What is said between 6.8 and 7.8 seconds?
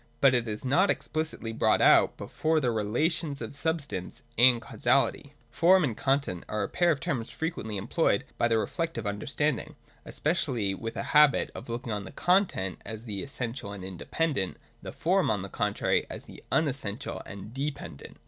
of terms frequently